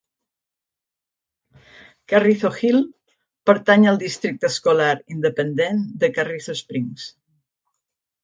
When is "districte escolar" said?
4.05-4.89